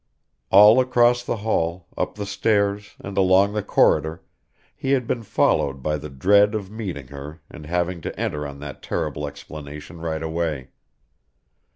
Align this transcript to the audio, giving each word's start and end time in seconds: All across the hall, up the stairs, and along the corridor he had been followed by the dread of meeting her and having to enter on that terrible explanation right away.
All 0.49 0.79
across 0.79 1.23
the 1.23 1.35
hall, 1.45 1.85
up 1.95 2.15
the 2.15 2.25
stairs, 2.25 2.95
and 3.01 3.15
along 3.19 3.53
the 3.53 3.61
corridor 3.61 4.23
he 4.75 4.93
had 4.93 5.05
been 5.05 5.21
followed 5.21 5.83
by 5.83 5.97
the 5.97 6.09
dread 6.09 6.55
of 6.55 6.71
meeting 6.71 7.09
her 7.09 7.39
and 7.51 7.67
having 7.67 8.01
to 8.01 8.19
enter 8.19 8.47
on 8.47 8.57
that 8.61 8.81
terrible 8.81 9.27
explanation 9.27 9.99
right 10.01 10.23
away. 10.23 10.69